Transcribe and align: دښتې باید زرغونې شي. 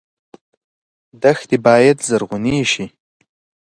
دښتې 1.21 1.57
باید 1.65 1.97
زرغونې 2.07 2.55
شي. 2.71 2.85